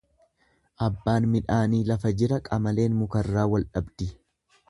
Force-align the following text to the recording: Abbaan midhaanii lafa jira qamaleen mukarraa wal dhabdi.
Abbaan 0.85 1.27
midhaanii 1.33 1.83
lafa 1.91 2.13
jira 2.23 2.41
qamaleen 2.49 2.99
mukarraa 3.05 3.47
wal 3.55 3.71
dhabdi. 3.77 4.09